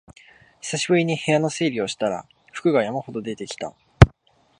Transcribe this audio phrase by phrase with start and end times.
[0.61, 3.75] 久しぶりに部屋の整理をしたら服が山ほど出てきた